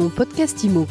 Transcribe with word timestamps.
Mon 0.00 0.08
podcast 0.08 0.64
IMO. 0.64 0.86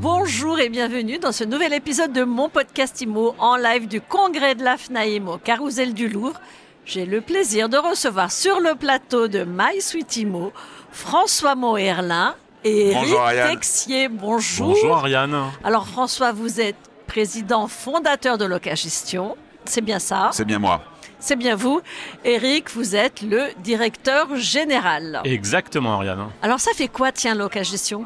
Bonjour 0.00 0.60
et 0.60 0.68
bienvenue 0.68 1.18
dans 1.18 1.32
ce 1.32 1.42
nouvel 1.42 1.72
épisode 1.72 2.12
de 2.12 2.22
mon 2.22 2.48
podcast 2.48 3.00
IMO 3.00 3.34
en 3.40 3.56
live 3.56 3.88
du 3.88 4.00
congrès 4.00 4.54
de 4.54 4.62
la 4.62 4.76
FNAIMO 4.76 5.38
Carousel 5.38 5.92
du 5.92 6.06
Louvre. 6.08 6.40
J'ai 6.86 7.04
le 7.04 7.20
plaisir 7.20 7.68
de 7.68 7.76
recevoir 7.76 8.30
sur 8.30 8.60
le 8.60 8.76
plateau 8.76 9.26
de 9.26 9.44
My 9.44 9.80
Sweet 9.80 10.18
IMO 10.18 10.52
François 10.92 11.56
Moerlin 11.56 12.36
et 12.62 12.92
Bonjour, 12.94 13.22
Eric 13.22 13.38
Ariane. 13.40 13.50
Texier. 13.56 14.08
Bonjour. 14.08 14.68
Bonjour 14.68 14.98
Ariane. 14.98 15.36
Alors 15.64 15.88
François, 15.88 16.30
vous 16.30 16.60
êtes 16.60 16.76
président 17.08 17.66
fondateur 17.66 18.38
de 18.38 18.44
Locagestion. 18.44 19.36
C'est 19.64 19.80
bien 19.80 19.98
ça? 19.98 20.30
C'est 20.32 20.44
bien 20.44 20.60
moi. 20.60 20.80
C'est 21.24 21.36
bien 21.36 21.56
vous. 21.56 21.80
Eric, 22.22 22.68
vous 22.72 22.94
êtes 22.94 23.22
le 23.22 23.48
directeur 23.62 24.36
général. 24.36 25.22
Exactement 25.24 25.94
Ariane. 25.94 26.28
Alors 26.42 26.60
ça 26.60 26.72
fait 26.74 26.88
quoi, 26.88 27.12
tiens, 27.12 27.34
Locagestion 27.34 28.04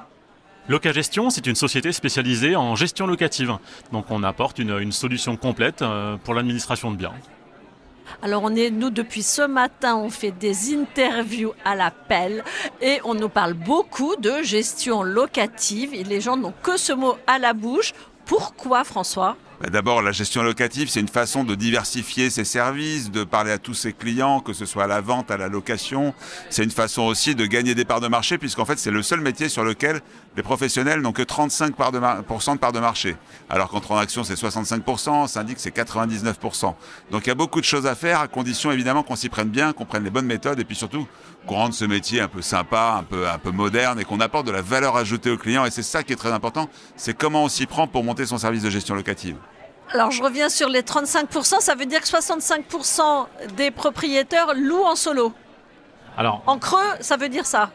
Locagestion, 0.68 1.28
c'est 1.28 1.44
une 1.48 1.56
société 1.56 1.90
spécialisée 1.90 2.54
en 2.54 2.76
gestion 2.76 3.08
locative. 3.08 3.58
Donc 3.90 4.04
on 4.10 4.22
apporte 4.22 4.60
une, 4.60 4.78
une 4.78 4.92
solution 4.92 5.36
complète 5.36 5.82
euh, 5.82 6.16
pour 6.22 6.32
l'administration 6.32 6.92
de 6.92 6.96
biens. 6.96 7.12
Alors 8.22 8.44
on 8.44 8.54
est, 8.54 8.70
nous, 8.70 8.90
depuis 8.90 9.24
ce 9.24 9.42
matin, 9.42 9.96
on 9.96 10.10
fait 10.10 10.30
des 10.30 10.72
interviews 10.72 11.54
à 11.64 11.74
l'appel 11.74 12.44
et 12.80 13.00
on 13.02 13.14
nous 13.14 13.28
parle 13.28 13.54
beaucoup 13.54 14.14
de 14.14 14.42
gestion 14.44 15.02
locative 15.02 15.92
et 15.92 16.04
les 16.04 16.20
gens 16.20 16.36
n'ont 16.36 16.54
que 16.62 16.76
ce 16.76 16.92
mot 16.92 17.16
à 17.26 17.40
la 17.40 17.52
bouche. 17.52 17.94
Pourquoi, 18.26 18.84
François? 18.84 19.36
Bah, 19.60 19.70
D'abord, 19.70 20.02
la 20.02 20.12
gestion 20.12 20.42
locative, 20.42 20.88
c'est 20.88 21.00
une 21.00 21.08
façon 21.08 21.42
de 21.42 21.54
diversifier 21.54 22.30
ses 22.30 22.44
services, 22.44 23.10
de 23.10 23.24
parler 23.24 23.50
à 23.50 23.58
tous 23.58 23.74
ses 23.74 23.92
clients, 23.92 24.40
que 24.40 24.52
ce 24.52 24.66
soit 24.66 24.84
à 24.84 24.86
la 24.86 25.00
vente, 25.00 25.30
à 25.30 25.36
la 25.36 25.48
location. 25.48 26.14
C'est 26.48 26.62
une 26.62 26.70
façon 26.70 27.02
aussi 27.02 27.34
de 27.34 27.44
gagner 27.44 27.74
des 27.74 27.84
parts 27.84 28.00
de 28.00 28.08
marché, 28.08 28.38
puisqu'en 28.38 28.64
fait, 28.64 28.78
c'est 28.78 28.92
le 28.92 29.02
seul 29.02 29.20
métier 29.20 29.48
sur 29.48 29.64
lequel 29.64 30.00
les 30.36 30.44
professionnels 30.44 31.00
n'ont 31.00 31.12
que 31.12 31.22
35% 31.22 31.72
parts 31.72 31.90
de, 31.90 32.58
parts 32.58 32.72
de 32.72 32.78
marché. 32.78 33.16
Alors 33.50 33.68
qu'en 33.68 33.80
transaction, 33.80 34.22
c'est 34.22 34.34
65%, 34.34 35.08
en 35.08 35.26
syndic, 35.26 35.58
c'est 35.58 35.76
99%. 35.76 36.74
Donc 37.10 37.26
il 37.26 37.28
y 37.28 37.32
a 37.32 37.34
beaucoup 37.34 37.60
de 37.60 37.64
choses 37.64 37.86
à 37.86 37.96
faire, 37.96 38.20
à 38.20 38.28
condition 38.28 38.70
évidemment 38.70 39.02
qu'on 39.02 39.16
s'y 39.16 39.28
prenne 39.28 39.48
bien, 39.48 39.72
qu'on 39.72 39.84
prenne 39.84 40.04
les 40.04 40.10
bonnes 40.10 40.26
méthodes, 40.26 40.60
et 40.60 40.64
puis 40.64 40.76
surtout 40.76 41.08
qu'on 41.48 41.56
rende 41.56 41.74
ce 41.74 41.84
métier 41.84 42.20
un 42.20 42.28
peu 42.28 42.42
sympa, 42.42 42.98
un 43.00 43.02
peu, 43.02 43.28
un 43.28 43.38
peu 43.38 43.50
moderne, 43.50 43.98
et 43.98 44.04
qu'on 44.04 44.20
apporte 44.20 44.46
de 44.46 44.52
la 44.52 44.62
valeur 44.62 44.96
ajoutée 44.96 45.30
aux 45.30 45.38
clients. 45.38 45.64
Et 45.64 45.72
c'est 45.72 45.82
ça 45.82 46.04
qui 46.04 46.12
est 46.12 46.16
très 46.16 46.32
important, 46.32 46.68
c'est 46.96 47.16
comment 47.16 47.42
on 47.42 47.48
s'y 47.48 47.66
prend 47.66 47.88
pour 47.88 48.04
monter 48.04 48.24
son 48.24 48.38
service 48.38 48.62
de 48.62 48.70
gestion 48.70 48.94
locative. 48.94 49.36
Alors 49.92 50.10
je 50.10 50.22
reviens 50.22 50.48
sur 50.48 50.68
les 50.68 50.82
35%, 50.82 51.60
ça 51.60 51.74
veut 51.74 51.86
dire 51.86 52.00
que 52.00 52.06
65% 52.06 53.26
des 53.56 53.70
propriétaires 53.70 54.54
louent 54.54 54.84
en 54.84 54.96
solo. 54.96 55.32
Alors, 56.16 56.42
En 56.46 56.58
creux, 56.58 56.78
ça 57.00 57.16
veut 57.16 57.28
dire 57.28 57.46
ça. 57.46 57.70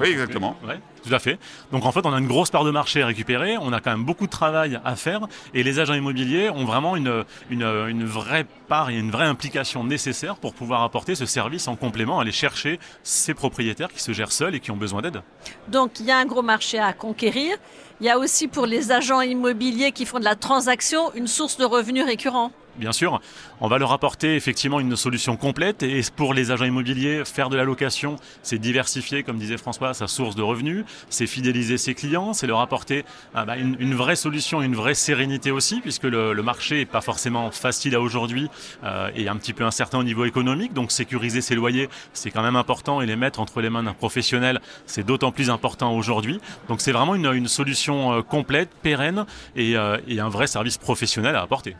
Oui, 0.00 0.08
exactement. 0.08 0.56
Ouais, 0.66 0.80
tout 1.06 1.14
à 1.14 1.18
fait. 1.18 1.38
Donc 1.72 1.84
en 1.84 1.92
fait, 1.92 2.06
on 2.06 2.12
a 2.12 2.18
une 2.18 2.26
grosse 2.26 2.50
part 2.50 2.64
de 2.64 2.70
marché 2.70 3.02
à 3.02 3.06
récupérer, 3.06 3.56
on 3.58 3.72
a 3.72 3.80
quand 3.80 3.90
même 3.90 4.04
beaucoup 4.04 4.26
de 4.26 4.30
travail 4.30 4.80
à 4.84 4.96
faire, 4.96 5.26
et 5.52 5.62
les 5.62 5.78
agents 5.78 5.94
immobiliers 5.94 6.50
ont 6.50 6.64
vraiment 6.64 6.96
une, 6.96 7.24
une, 7.50 7.62
une 7.62 8.04
vraie 8.04 8.46
part 8.68 8.90
et 8.90 8.98
une 8.98 9.10
vraie 9.10 9.26
implication 9.26 9.84
nécessaire 9.84 10.36
pour 10.36 10.54
pouvoir 10.54 10.82
apporter 10.82 11.14
ce 11.14 11.26
service 11.26 11.68
en 11.68 11.76
complément, 11.76 12.20
aller 12.20 12.32
chercher 12.32 12.78
ces 13.02 13.34
propriétaires 13.34 13.92
qui 13.92 14.00
se 14.00 14.12
gèrent 14.12 14.32
seuls 14.32 14.54
et 14.54 14.60
qui 14.60 14.70
ont 14.70 14.76
besoin 14.76 15.02
d'aide. 15.02 15.22
Donc 15.68 16.00
il 16.00 16.06
y 16.06 16.10
a 16.10 16.18
un 16.18 16.26
gros 16.26 16.42
marché 16.42 16.78
à 16.78 16.92
conquérir. 16.92 17.56
Il 18.00 18.06
y 18.06 18.10
a 18.10 18.18
aussi 18.18 18.48
pour 18.48 18.66
les 18.66 18.90
agents 18.90 19.20
immobiliers 19.20 19.92
qui 19.92 20.04
font 20.04 20.18
de 20.18 20.24
la 20.24 20.34
transaction 20.34 21.12
une 21.14 21.26
source 21.28 21.56
de 21.58 21.64
revenus 21.64 22.04
récurrents. 22.04 22.50
Bien 22.76 22.90
sûr, 22.90 23.20
on 23.60 23.68
va 23.68 23.78
leur 23.78 23.92
apporter 23.92 24.34
effectivement 24.34 24.80
une 24.80 24.96
solution 24.96 25.36
complète 25.36 25.84
et 25.84 26.00
pour 26.16 26.34
les 26.34 26.50
agents 26.50 26.64
immobiliers, 26.64 27.22
faire 27.24 27.48
de 27.48 27.56
la 27.56 27.62
location, 27.62 28.16
c'est 28.42 28.58
diversifier, 28.58 29.22
comme 29.22 29.38
disait 29.38 29.56
François, 29.58 29.94
sa 29.94 30.08
source 30.08 30.34
de 30.34 30.42
revenus, 30.42 30.84
c'est 31.08 31.28
fidéliser 31.28 31.78
ses 31.78 31.94
clients, 31.94 32.32
c'est 32.32 32.48
leur 32.48 32.60
apporter 32.60 33.04
ah 33.32 33.44
bah, 33.44 33.56
une, 33.56 33.94
vraie 33.94 34.16
solution, 34.16 34.60
une 34.60 34.74
vraie 34.74 34.94
sérénité 34.94 35.52
aussi, 35.52 35.80
puisque 35.80 36.02
le, 36.02 36.34
marché 36.42 36.78
n'est 36.78 36.84
pas 36.84 37.00
forcément 37.00 37.52
facile 37.52 37.94
à 37.94 38.00
aujourd'hui 38.00 38.50
euh, 38.82 39.08
et 39.14 39.28
un 39.28 39.36
petit 39.36 39.52
peu 39.52 39.64
incertain 39.64 39.98
au 39.98 40.04
niveau 40.04 40.24
économique, 40.24 40.72
donc 40.72 40.90
sécuriser 40.90 41.40
ses 41.40 41.54
loyers, 41.54 41.88
c'est 42.12 42.32
quand 42.32 42.42
même 42.42 42.56
important 42.56 43.00
et 43.00 43.06
les 43.06 43.16
mettre 43.16 43.38
entre 43.38 43.60
les 43.60 43.70
mains 43.70 43.84
d'un 43.84 43.94
professionnel, 43.94 44.60
c'est 44.86 45.06
d'autant 45.06 45.30
plus 45.30 45.48
important 45.48 45.94
aujourd'hui. 45.96 46.40
Donc 46.68 46.80
c'est 46.80 46.92
vraiment 46.92 47.14
une, 47.14 47.46
solution 47.46 48.14
euh, 48.14 48.22
complète, 48.22 48.70
pérenne 48.82 49.26
euh, 49.56 49.98
et 50.08 50.20
un 50.20 50.28
vrai 50.28 50.48
service 50.48 50.76
professionnel 50.76 51.36
à 51.36 51.42
apporter. 51.42 51.76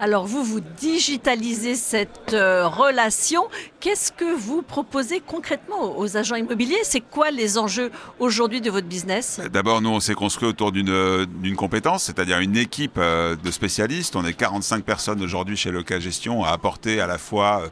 Alors 0.00 0.26
vous, 0.26 0.42
vous 0.44 0.60
digitalisez 0.60 1.74
cette 1.74 2.34
euh, 2.34 2.66
relation. 2.68 3.42
Qu'est-ce 3.80 4.12
que 4.12 4.34
vous 4.36 4.62
proposez 4.62 5.20
concrètement 5.20 5.98
aux 5.98 6.16
agents 6.16 6.36
immobiliers? 6.36 6.78
C'est 6.82 7.00
quoi 7.00 7.30
les 7.30 7.58
enjeux 7.58 7.90
aujourd'hui 8.18 8.60
de 8.60 8.70
votre 8.70 8.86
business? 8.86 9.40
D'abord, 9.52 9.80
nous, 9.80 9.90
on 9.90 10.00
s'est 10.00 10.14
construit 10.14 10.48
autour 10.48 10.72
d'une 10.72 10.90
euh, 10.90 11.26
compétence, 11.56 12.04
c'est-à-dire 12.04 12.38
une 12.38 12.56
équipe 12.56 12.98
euh, 12.98 13.36
de 13.36 13.50
spécialistes. 13.50 14.16
On 14.16 14.24
est 14.24 14.32
45 14.34 14.84
personnes 14.84 15.22
aujourd'hui 15.22 15.56
chez 15.56 15.70
Local 15.70 16.00
Gestion 16.00 16.44
à 16.44 16.50
apporter 16.50 17.00
à 17.00 17.06
la 17.06 17.18
fois 17.18 17.62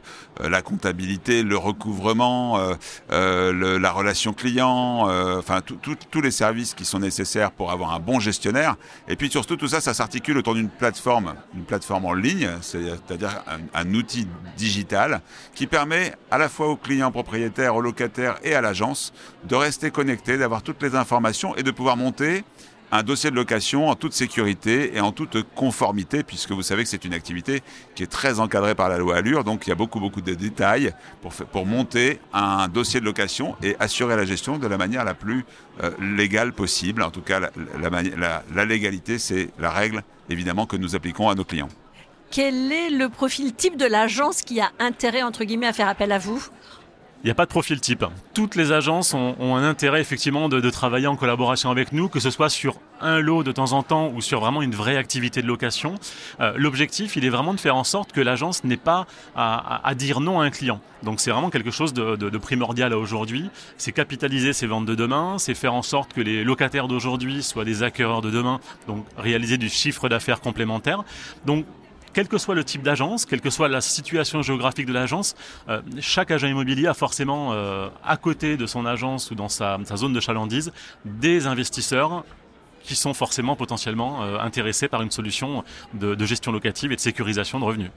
euh, 0.41 0.49
la 0.49 0.61
comptabilité, 0.61 1.43
le 1.43 1.57
recouvrement, 1.57 2.57
euh, 2.57 2.73
euh, 3.11 3.79
la 3.79 3.91
relation 3.91 4.33
client, 4.33 5.07
euh, 5.09 5.39
enfin 5.39 5.61
tous 5.61 6.21
les 6.21 6.31
services 6.31 6.73
qui 6.73 6.85
sont 6.85 6.99
nécessaires 6.99 7.51
pour 7.51 7.71
avoir 7.71 7.93
un 7.93 7.99
bon 7.99 8.19
gestionnaire. 8.19 8.75
Et 9.07 9.15
puis 9.15 9.29
surtout, 9.29 9.55
tout 9.55 9.67
ça, 9.67 9.81
ça 9.81 9.93
s'articule 9.93 10.37
autour 10.37 10.55
d'une 10.55 10.69
plateforme, 10.69 11.33
plateforme 11.67 11.86
en 11.95 12.13
ligne, 12.13 12.49
c'est-à-dire 12.61 13.43
un, 13.73 13.93
outil 13.93 14.27
digital 14.57 15.21
qui 15.55 15.67
permet 15.67 16.13
à 16.31 16.37
la 16.37 16.49
fois 16.49 16.67
aux 16.67 16.75
clients 16.75 17.11
propriétaires, 17.11 17.75
aux 17.75 17.81
locataires 17.81 18.37
et 18.43 18.53
à 18.53 18.61
l'agence 18.61 19.13
de 19.45 19.55
rester 19.55 19.91
connectés, 19.91 20.37
d'avoir 20.37 20.61
toutes 20.61 20.81
les 20.83 20.95
informations 20.95 21.55
et 21.55 21.63
de 21.63 21.71
pouvoir 21.71 21.97
monter 21.97 22.43
un 22.91 23.03
dossier 23.03 23.29
de 23.31 23.35
location 23.35 23.89
en 23.89 23.95
toute 23.95 24.13
sécurité 24.13 24.95
et 24.95 25.01
en 25.01 25.11
toute 25.11 25.43
conformité, 25.55 26.23
puisque 26.23 26.51
vous 26.51 26.61
savez 26.61 26.83
que 26.83 26.89
c'est 26.89 27.03
une 27.05 27.13
activité 27.13 27.61
qui 27.95 28.03
est 28.03 28.07
très 28.07 28.39
encadrée 28.39 28.75
par 28.75 28.87
la 28.89 28.97
loi 28.97 29.17
Allure, 29.17 29.43
donc 29.43 29.67
il 29.67 29.69
y 29.69 29.73
a 29.73 29.75
beaucoup, 29.75 29.99
beaucoup 29.99 30.21
de 30.21 30.33
détails 30.33 30.93
pour, 31.51 31.65
monter 31.65 32.19
un 32.33 32.67
dossier 32.67 32.99
de 32.99 33.05
location 33.05 33.55
et 33.61 33.75
assurer 33.79 34.15
la 34.15 34.25
gestion 34.25 34.57
de 34.57 34.67
la 34.67 34.77
manière 34.77 35.03
la 35.03 35.13
plus 35.13 35.43
euh, 35.83 35.91
légale 35.99 36.53
possible. 36.53 37.03
En 37.03 37.11
tout 37.11 37.21
cas, 37.21 37.39
la- 37.41 38.43
la 38.55 38.65
légalité, 38.65 39.17
c'est 39.19 39.49
la 39.59 39.69
règle, 39.69 40.03
évidemment, 40.29 40.65
que 40.65 40.77
nous 40.77 40.95
appliquons 40.95 41.29
à 41.29 41.35
nos 41.35 41.43
clients. 41.43 41.69
Quel 42.31 42.71
est 42.71 42.89
le 42.89 43.09
profil 43.09 43.53
type 43.53 43.77
de 43.77 43.85
l'agence 43.85 44.41
qui 44.41 44.59
a 44.59 44.69
intérêt, 44.79 45.23
entre 45.23 45.43
guillemets, 45.45 45.67
à 45.67 45.73
faire 45.73 45.87
appel 45.87 46.11
à 46.11 46.19
vous? 46.19 46.45
Il 47.23 47.27
n'y 47.27 47.31
a 47.31 47.35
pas 47.35 47.45
de 47.45 47.49
profil 47.49 47.81
type. 47.81 48.05
Toutes 48.33 48.55
les 48.55 48.71
agences 48.71 49.13
ont, 49.13 49.55
un 49.55 49.63
intérêt 49.63 50.01
effectivement 50.01 50.49
de, 50.49 50.69
travailler 50.69 51.07
en 51.07 51.15
collaboration 51.15 51.71
avec 51.71 51.91
nous, 51.91 52.09
que 52.09 52.19
ce 52.19 52.29
soit 52.29 52.49
sur 52.49 52.75
un 53.01 53.19
lot 53.19 53.43
de 53.43 53.51
temps 53.51 53.73
en 53.73 53.83
temps 53.83 54.11
ou 54.13 54.21
sur 54.21 54.39
vraiment 54.39 54.61
une 54.61 54.75
vraie 54.75 54.97
activité 54.97 55.41
de 55.41 55.47
location. 55.47 55.95
Euh, 56.39 56.53
L'objectif, 56.55 57.15
il 57.15 57.25
est 57.25 57.29
vraiment 57.29 57.53
de 57.53 57.59
faire 57.59 57.75
en 57.75 57.83
sorte 57.83 58.11
que 58.11 58.21
l'agence 58.21 58.63
n'ait 58.63 58.77
pas 58.77 59.07
à, 59.35 59.93
dire 59.95 60.19
non 60.19 60.39
à 60.39 60.45
un 60.45 60.51
client. 60.51 60.79
Donc 61.03 61.19
c'est 61.19 61.31
vraiment 61.31 61.49
quelque 61.49 61.71
chose 61.71 61.93
de, 61.93 62.37
primordial 62.37 62.93
à 62.93 62.97
aujourd'hui. 62.97 63.49
C'est 63.77 63.91
capitaliser 63.91 64.53
ses 64.53 64.67
ventes 64.67 64.85
de 64.85 64.95
demain, 64.95 65.37
c'est 65.37 65.55
faire 65.55 65.73
en 65.73 65.81
sorte 65.81 66.13
que 66.13 66.21
les 66.21 66.43
locataires 66.43 66.87
d'aujourd'hui 66.87 67.41
soient 67.41 67.65
des 67.65 67.81
acquéreurs 67.83 68.21
de 68.21 68.29
demain, 68.29 68.59
donc 68.87 69.05
réaliser 69.17 69.57
du 69.57 69.69
chiffre 69.69 70.07
d'affaires 70.07 70.39
complémentaire. 70.39 71.03
Donc 71.45 71.65
quel 72.17 72.27
que 72.27 72.39
soit 72.39 72.55
le 72.55 72.63
type 72.63 72.81
d'agence, 72.81 73.27
quelle 73.27 73.41
que 73.41 73.51
soit 73.51 73.67
la 73.67 73.79
situation 73.79 74.41
géographique 74.41 74.87
de 74.87 74.91
l'agence, 74.91 75.35
euh, 75.69 75.83
chaque 75.99 76.31
agent 76.31 76.47
immobilier 76.47 76.87
a 76.87 76.95
forcément 76.95 77.53
euh, 77.53 77.89
à 78.03 78.17
côté 78.17 78.57
de 78.57 78.65
son 78.65 78.87
agence 78.87 79.29
ou 79.29 79.35
dans 79.35 79.49
sa, 79.49 79.77
zone 79.95 80.13
de 80.13 80.19
chalandise 80.19 80.71
des 81.05 81.45
investisseurs 81.45 82.23
qui 82.81 82.95
sont 82.95 83.13
forcément 83.13 83.55
potentiellement 83.55 84.23
euh, 84.23 84.39
intéressés 84.39 84.87
par 84.87 85.03
une 85.03 85.11
solution 85.11 85.63
de, 85.93 86.25
gestion 86.25 86.51
locative 86.51 86.91
et 86.91 86.95
de 86.95 87.01
sécurisation 87.01 87.59
de 87.59 87.65
revenus. 87.65 87.91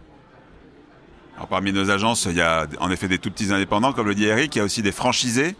Parmi 1.48 1.72
nos 1.72 1.88
agences, 1.88 2.26
il 2.26 2.36
y 2.36 2.42
a 2.42 2.66
en 2.78 2.90
effet 2.90 3.08
des 3.08 3.16
tout 3.16 3.30
petits 3.30 3.50
indépendants, 3.50 3.94
comme 3.94 4.06
le 4.06 4.14
dit 4.14 4.26
Eric. 4.26 4.54
Il 4.54 4.58
y 4.58 4.60
a 4.60 4.64
aussi 4.64 4.82
des 4.82 4.92
franchisés. 4.92 5.56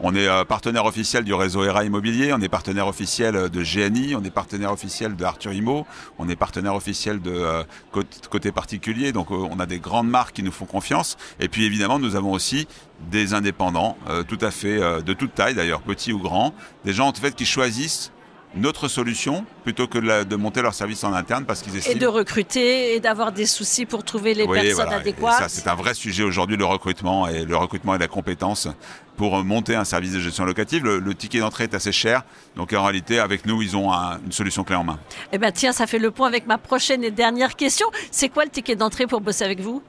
On 0.00 0.14
est 0.14 0.26
euh, 0.26 0.44
partenaire 0.44 0.84
officiel 0.86 1.22
du 1.24 1.34
réseau 1.34 1.64
ERA 1.64 1.84
Immobilier, 1.84 2.32
on 2.32 2.40
est 2.40 2.48
partenaire 2.48 2.88
officiel 2.88 3.36
euh, 3.36 3.48
de 3.48 3.62
GNI, 3.62 4.16
on 4.16 4.24
est 4.24 4.30
partenaire 4.30 4.72
officiel 4.72 5.16
de 5.16 5.24
Arthur 5.24 5.52
Imo, 5.52 5.86
on 6.18 6.28
est 6.28 6.36
partenaire 6.36 6.74
officiel 6.74 7.20
de 7.20 7.30
euh, 7.30 7.62
côté, 7.92 8.52
particulier. 8.52 9.12
Donc 9.12 9.30
on 9.30 9.60
a 9.60 9.66
des 9.66 9.78
grandes 9.78 10.08
marques 10.08 10.34
qui 10.36 10.42
nous 10.42 10.52
font 10.52 10.66
confiance. 10.66 11.16
Et 11.40 11.48
puis 11.48 11.64
évidemment, 11.64 11.98
nous 11.98 12.16
avons 12.16 12.32
aussi 12.32 12.66
des 13.10 13.34
indépendants, 13.34 13.96
tout 14.28 14.38
à 14.40 14.50
fait 14.50 14.78
de 15.02 15.12
toute 15.12 15.34
taille 15.34 15.54
d'ailleurs, 15.54 15.82
petits 15.82 16.12
ou 16.12 16.18
grands, 16.18 16.54
des 16.84 16.92
gens 16.92 17.08
en 17.08 17.12
fait 17.12 17.34
qui 17.34 17.46
choisissent 17.46 18.12
notre 18.54 18.88
solution 18.88 19.44
plutôt 19.64 19.86
que 19.86 19.98
de, 20.24 20.36
monter 20.36 20.60
leur 20.62 20.74
service 20.74 21.02
en 21.04 21.12
interne 21.14 21.44
parce 21.44 21.62
qu'ils 21.62 21.74
Et 21.74 21.78
estiment 21.78 22.00
de 22.00 22.06
recruter 22.06 22.94
et 22.94 23.00
d'avoir 23.00 23.32
des 23.32 23.46
soucis 23.46 23.86
pour 23.86 24.04
trouver 24.04 24.34
les 24.34 24.44
oui, 24.44 24.54
personnes 24.60 24.74
voilà. 24.74 24.92
Et 24.98 25.00
adéquates. 25.00 25.38
ça, 25.38 25.48
c'est 25.48 25.68
un 25.68 25.74
vrai 25.74 25.94
sujet 25.94 26.22
aujourd'hui, 26.22 26.56
le 26.56 26.64
recrutement 26.64 27.28
et 27.28 27.44
le 27.44 27.56
recrutement 27.56 27.94
et 27.94 27.98
la 27.98 28.08
compétence 28.08 28.68
pour 29.16 29.42
monter 29.44 29.74
un 29.76 29.84
service 29.84 30.12
de 30.12 30.20
gestion 30.20 30.44
locative. 30.44 30.84
Le, 30.84 30.98
le 30.98 31.14
ticket 31.14 31.40
d'entrée 31.40 31.64
est 31.64 31.74
assez 31.74 31.92
cher, 31.92 32.22
donc 32.56 32.72
en 32.72 32.82
réalité, 32.82 33.18
avec 33.18 33.46
nous, 33.46 33.62
ils 33.62 33.76
ont 33.76 33.92
un- 33.92 34.18
une 34.24 34.32
solution 34.32 34.64
clé 34.64 34.74
en 34.76 34.84
main. 34.84 34.98
Eh 35.32 35.38
ben 35.38 35.52
tiens, 35.52 35.72
ça 35.72 35.86
fait 35.86 35.98
le 35.98 36.10
point 36.10 36.28
avec 36.28 36.46
ma 36.46 36.58
prochaine 36.58 37.04
et 37.04 37.10
dernière 37.10 37.56
question. 37.56 37.86
C'est 38.10 38.28
quoi 38.28 38.44
le 38.44 38.50
ticket 38.50 38.76
d'entrée 38.76 39.06
pour 39.06 39.20
bosser 39.20 39.44
avec 39.44 39.60
vous? 39.60 39.82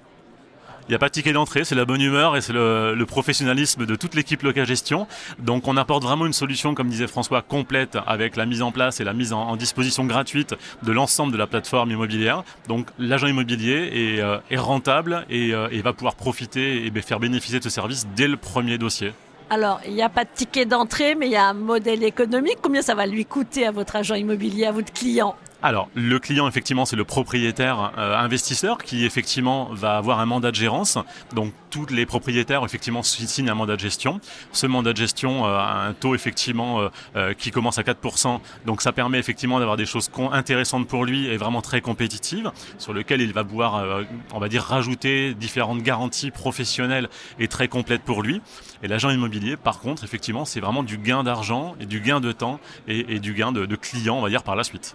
Il 0.88 0.92
n'y 0.92 0.96
a 0.96 1.00
pas 1.00 1.08
de 1.08 1.14
ticket 1.14 1.32
d'entrée, 1.32 1.64
c'est 1.64 1.76
la 1.76 1.86
bonne 1.86 2.02
humeur 2.02 2.36
et 2.36 2.42
c'est 2.42 2.52
le, 2.52 3.06
professionnalisme 3.08 3.86
de 3.86 3.96
toute 3.96 4.16
l'équipe 4.16 4.42
local 4.44 4.66
gestion. 4.66 5.08
Donc 5.40 5.68
on 5.68 5.78
apporte 5.78 6.04
vraiment 6.04 6.26
une 6.26 6.34
solution, 6.34 6.76
comme 6.76 6.90
disait 6.90 7.08
François, 7.08 7.42
complète 7.42 7.98
avec 8.06 8.36
la 8.36 8.46
mise 8.46 8.62
en 8.62 8.72
place 8.72 9.00
et 9.00 9.04
la 9.04 9.14
mise 9.14 9.32
en, 9.32 9.56
disposition 9.56 10.04
gratuite 10.06 10.56
de 10.82 10.92
l'ensemble 10.92 11.32
de 11.32 11.38
la 11.38 11.48
plateforme 11.48 11.92
immobilière. 11.92 12.44
Donc 12.68 12.88
l'agent 13.00 13.28
immobilier 13.28 13.92
est, 13.94 14.20
euh, 14.20 14.40
rentable 14.58 15.26
euh, 15.32 15.70
et, 15.72 15.82
va 15.82 15.94
pouvoir 15.94 16.16
profiter 16.16 16.86
et 16.86 17.02
faire 17.02 17.20
bénéficier 17.20 17.60
de 17.60 17.64
ce 17.64 17.70
service 17.70 18.06
dès 18.16 18.28
le 18.28 18.36
premier 18.36 18.78
dossier. 18.78 19.14
Alors, 19.50 19.80
il 19.86 19.94
n'y 19.94 20.02
a 20.02 20.10
pas 20.10 20.24
de 20.24 20.30
ticket 20.34 20.66
d'entrée, 20.66 21.16
mais 21.16 21.28
il 21.28 21.32
y 21.32 21.38
a 21.38 21.46
un 21.46 21.54
modèle 21.54 22.04
économique. 22.04 22.58
Combien 22.62 22.82
ça 22.82 22.96
va 22.96 23.06
lui 23.06 23.26
coûter 23.26 23.68
à 23.68 23.72
votre 23.72 23.96
agent 23.96 24.16
immobilier, 24.16 24.66
à 24.66 24.72
votre 24.72 24.92
client? 24.92 25.36
Alors, 25.64 25.88
le 25.96 26.20
client, 26.20 26.46
effectivement, 26.46 26.84
c'est 26.84 26.98
le 26.98 27.06
propriétaire 27.06 27.94
euh, 27.98 28.18
investisseur 28.18 28.80
qui, 28.80 29.06
effectivement, 29.06 29.70
va 29.72 29.96
avoir 29.96 30.20
un 30.20 30.26
mandat 30.26 30.52
de 30.52 30.58
gérance. 30.58 30.98
Donc, 31.34 31.54
tous 31.70 31.86
les 31.90 32.06
propriétaires, 32.06 32.66
effectivement, 32.66 33.02
signent 33.02 33.50
un 33.50 33.56
mandat 33.56 33.78
de 33.78 33.80
gestion. 33.80 34.20
Ce 34.52 34.68
mandat 34.68 34.92
de 34.92 34.98
gestion 34.98 35.46
euh, 35.46 35.58
a 35.58 35.86
un 35.88 35.94
taux, 35.94 36.16
effectivement, 36.16 36.90
euh, 37.16 37.34
qui 37.34 37.52
commence 37.52 37.78
à 37.78 37.84
4%. 37.84 38.42
Donc, 38.66 38.82
ça 38.82 38.92
permet, 38.92 39.20
effectivement, 39.20 39.58
d'avoir 39.60 39.78
des 39.78 39.86
choses 39.86 40.12
intéressantes 40.34 40.86
pour 40.86 41.06
lui 41.06 41.28
et 41.28 41.38
vraiment 41.38 41.62
très 41.62 41.80
compétitives, 41.80 42.52
sur 42.78 42.94
lesquelles 42.94 43.22
il 43.22 43.32
va 43.32 43.46
pouvoir, 43.46 44.04
on 44.34 44.40
va 44.40 44.50
dire, 44.50 44.64
rajouter 44.64 45.34
différentes 45.34 45.82
garanties 45.82 46.30
professionnelles 46.30 47.08
et 47.40 47.48
très 47.48 47.70
complètes 47.70 48.04
pour 48.04 48.22
lui. 48.22 48.42
Et 48.84 48.90
l'agent 48.90 49.10
immobilier, 49.10 49.56
par 49.56 49.80
contre, 49.80 50.04
effectivement, 50.04 50.44
c'est 50.44 50.60
vraiment 50.60 50.84
du 50.84 50.98
gain 50.98 51.24
d'argent 51.24 51.76
et 51.80 51.86
du 51.86 52.02
gain 52.02 52.20
de 52.20 52.34
temps 52.34 52.60
et, 52.90 53.20
du 53.20 53.34
gain 53.34 53.54
de, 53.54 53.76
clients, 53.78 54.18
on 54.18 54.22
va 54.22 54.30
dire, 54.30 54.44
par 54.44 54.58
la 54.58 54.66
suite. 54.66 54.94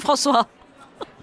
François 0.00 0.46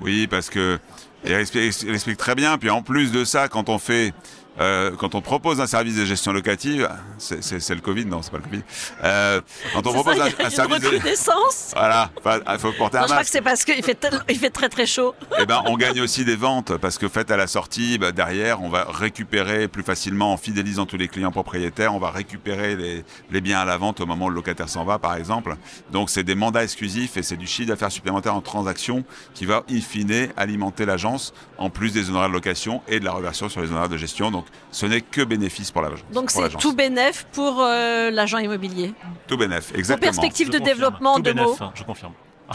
Oui, 0.02 0.28
parce 0.28 0.50
que 0.50 0.80
il 1.26 1.34
explique, 1.34 2.18
très 2.18 2.36
bien. 2.36 2.58
Puis 2.58 2.70
en 2.70 2.82
plus 2.82 3.12
de 3.12 3.26
ça, 3.26 3.48
quand 3.48 3.70
on 3.70 3.80
fait 3.80 4.14
euh, 4.60 4.92
quand 4.98 5.16
on 5.16 5.22
propose 5.22 5.62
un 5.62 5.68
service 5.68 5.96
de 5.96 6.06
gestion 6.06 6.34
locative, 6.34 6.90
c'est 7.18 7.70
le 7.70 7.82
Covid, 7.82 8.06
non, 8.06 8.22
c'est 8.22 8.32
pas 8.32 8.38
le 8.38 8.44
Covid. 8.44 8.64
Euh, 9.04 9.42
quand 9.74 9.88
on 9.88 9.94
propose 9.94 10.20
un, 10.20 10.50
service 10.50 10.80
de 10.80 11.74
voilà, 11.74 12.10
il 12.24 12.60
faut 12.60 12.72
porter 12.72 12.98
un 12.98 13.02
masque. 13.02 13.10
Je 13.10 13.14
crois 13.14 13.24
que 13.24 13.30
c'est 13.30 13.42
parce 13.42 13.66
qu'il 13.66 13.84
fait, 13.84 14.08
il 14.30 14.38
fait 14.38 14.50
très 14.50 14.70
très 14.70 14.86
chaud. 14.86 15.14
Eh 15.40 15.46
ben, 15.46 15.62
on 15.66 15.78
gagne 15.78 16.02
aussi 16.02 16.26
des 16.26 16.36
ventes 16.36 16.78
parce 16.78 16.98
que 16.98 17.08
fait 17.08 17.30
à 17.32 17.38
la 17.38 17.48
sortie, 17.48 17.98
bah, 17.98 18.12
derrière, 18.12 18.62
on 18.62 18.70
va 18.70 18.86
récupérer 18.90 19.68
plus 19.68 19.84
facilement 19.84 20.34
en 20.34 20.38
fidélisant 20.38 20.86
tous 20.86 20.98
les 20.98 21.08
clients 21.08 21.32
propriétaires, 21.32 21.94
on 21.94 22.00
va 22.00 22.10
récupérer 22.10 22.76
les, 22.76 23.04
les 23.32 23.42
biens 23.42 23.60
à 23.60 23.66
la 23.66 23.78
vente 23.78 24.02
au 24.02 24.06
moment 24.06 24.26
où 24.26 24.30
le 24.30 24.36
locataire 24.36 24.70
s'en 24.70 24.86
va, 24.86 25.00
par 25.00 25.16
exemple. 25.16 25.56
Donc 25.92 26.10
c'est 26.10 26.24
des 26.24 26.36
mandats 26.36 26.64
exclusifs 26.64 27.18
et 27.18 27.24
c'est 27.24 27.38
du 27.38 27.48
chiffre 27.48 27.70
d'affaires 27.70 27.92
supplémentaire 27.92 28.36
en 28.36 28.42
transaction 28.42 29.04
qui 29.34 29.46
va 29.46 29.64
in 29.70 29.82
fine 29.82 30.30
alimenter 30.38 30.86
l'agence 30.86 31.34
en 31.58 31.70
plus 31.70 31.92
des 31.92 32.10
honoraires 32.10 32.30
de 32.30 32.34
location 32.34 32.82
et 32.88 33.00
de 33.00 33.06
la 33.06 33.12
reversion 33.12 33.50
sur 33.50 33.62
les 33.62 33.70
honoraires 33.70 33.90
de 33.90 33.98
gestion. 33.98 34.32
Donc 34.32 34.47
ce 34.72 34.86
n'est 34.86 35.02
que 35.02 35.24
bénéfice 35.24 35.72
pour 35.72 35.82
l'agence. 35.82 36.04
Donc 36.12 36.32
c'est 36.32 36.50
tout 36.58 36.74
bénéf 36.74 37.26
pour 37.32 37.62
euh, 37.62 38.12
l'agent 38.12 38.38
immobilier. 38.38 38.94
Tout 39.28 39.38
bénéf, 39.38 39.74
exactement. 39.76 40.10
En 40.10 40.14
perspective 40.14 40.50
de 40.50 40.60
développement 40.60 41.20
de 41.20 41.32
mots. 41.34 41.58
Je 41.74 41.84
confirme. 41.84 42.14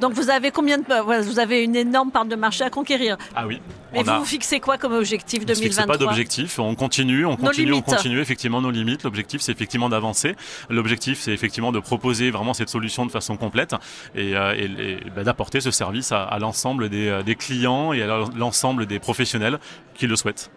Donc 0.00 0.12
vous 0.14 0.30
avez 0.30 0.50
combien 0.50 0.78
de 0.78 1.22
vous 1.22 1.38
avez 1.38 1.62
une 1.62 1.76
énorme 1.76 2.10
part 2.10 2.24
de 2.24 2.36
marché 2.36 2.64
à 2.64 2.70
conquérir. 2.70 3.16
Ah 3.34 3.46
oui. 3.46 3.60
Mais 3.92 4.02
vous 4.02 4.18
vous 4.18 4.24
fixez 4.24 4.58
quoi 4.58 4.76
comme 4.76 4.92
objectif 4.92 5.46
2023 5.46 5.84
On 5.84 5.86
pas 5.86 5.96
d'objectif, 5.98 6.58
on 6.58 6.74
continue, 6.74 7.24
on 7.24 7.36
continue, 7.36 7.72
on 7.72 7.82
continue 7.82 8.20
effectivement 8.20 8.60
nos 8.60 8.70
limites. 8.70 9.04
L'objectif 9.04 9.40
c'est 9.40 9.52
effectivement 9.52 9.88
d'avancer. 9.88 10.34
L'objectif 10.68 11.20
c'est 11.20 11.32
effectivement 11.32 11.72
de 11.72 11.78
proposer 11.78 12.30
vraiment 12.30 12.54
cette 12.54 12.70
solution 12.70 13.06
de 13.06 13.10
façon 13.10 13.36
complète 13.36 13.74
et, 14.14 14.36
euh, 14.36 14.98
bah, 15.14 15.22
d'apporter 15.22 15.60
ce 15.60 15.70
service 15.70 16.12
à, 16.12 16.36
l'ensemble 16.40 16.88
des, 16.88 17.08
euh, 17.08 17.22
des 17.22 17.36
clients 17.36 17.92
et 17.92 18.02
à 18.02 18.24
l'ensemble 18.36 18.86
des 18.86 18.98
professionnels 18.98 19.58
qui 19.94 20.06
le 20.06 20.16
souhaitent. 20.16 20.50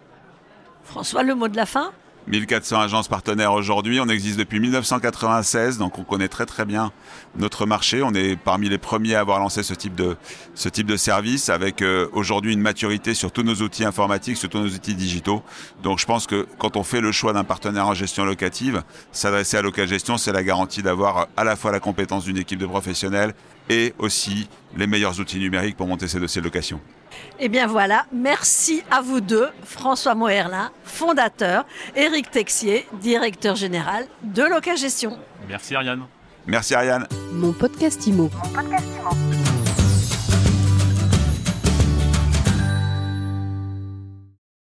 François, 0.88 1.22
le 1.22 1.34
mot 1.34 1.48
de 1.48 1.56
la 1.56 1.66
fin? 1.66 1.92
1400 2.28 2.80
agences 2.80 3.08
partenaires 3.08 3.52
aujourd'hui. 3.52 4.00
On 4.00 4.08
existe 4.08 4.38
depuis 4.38 4.58
1996, 4.58 5.76
donc 5.76 5.98
on 5.98 6.02
connaît 6.02 6.28
très 6.28 6.46
très 6.46 6.64
bien 6.64 6.92
notre 7.36 7.66
marché. 7.66 8.02
On 8.02 8.14
est 8.14 8.36
parmi 8.36 8.70
les 8.70 8.78
premiers 8.78 9.14
à 9.14 9.20
avoir 9.20 9.38
lancé 9.38 9.62
ce 9.62 9.74
type 9.74 9.94
de, 9.94 10.16
ce 10.54 10.70
type 10.70 10.86
de 10.86 10.96
service 10.96 11.50
avec 11.50 11.82
euh, 11.82 12.08
aujourd'hui 12.12 12.54
une 12.54 12.60
maturité 12.60 13.12
sur 13.12 13.32
tous 13.32 13.42
nos 13.42 13.56
outils 13.56 13.84
informatiques, 13.84 14.38
sur 14.38 14.48
tous 14.48 14.60
nos 14.60 14.68
outils 14.68 14.94
digitaux. 14.94 15.42
Donc 15.82 15.98
je 15.98 16.06
pense 16.06 16.26
que 16.26 16.46
quand 16.58 16.76
on 16.76 16.82
fait 16.82 17.02
le 17.02 17.12
choix 17.12 17.34
d'un 17.34 17.44
partenaire 17.44 17.86
en 17.86 17.94
gestion 17.94 18.24
locative, 18.24 18.82
s'adresser 19.12 19.58
à 19.58 19.62
Local 19.62 19.86
Gestion, 19.86 20.16
c'est 20.16 20.32
la 20.32 20.42
garantie 20.42 20.82
d'avoir 20.82 21.28
à 21.36 21.44
la 21.44 21.54
fois 21.54 21.70
la 21.70 21.80
compétence 21.80 22.24
d'une 22.24 22.38
équipe 22.38 22.58
de 22.58 22.66
professionnels 22.66 23.34
et 23.68 23.92
aussi 23.98 24.48
les 24.74 24.86
meilleurs 24.86 25.20
outils 25.20 25.38
numériques 25.38 25.76
pour 25.76 25.86
monter 25.86 26.08
ces 26.08 26.18
dossiers 26.18 26.40
de 26.40 26.46
location. 26.46 26.80
Eh 27.38 27.48
bien 27.48 27.66
voilà, 27.66 28.06
merci 28.12 28.82
à 28.90 29.00
vous 29.00 29.20
deux, 29.20 29.48
François 29.64 30.14
Moerlin, 30.14 30.70
fondateur, 30.84 31.64
Éric 31.96 32.30
Texier, 32.30 32.86
directeur 33.00 33.56
général 33.56 34.06
de 34.22 34.42
Loca 34.42 34.74
Gestion. 34.76 35.18
Merci 35.48 35.74
Ariane. 35.74 36.02
Merci 36.46 36.74
Ariane. 36.74 37.06
Mon 37.32 37.52
podcast 37.52 38.06
Mon 38.06 38.28
podcast 38.28 38.86
Imo. 39.00 39.37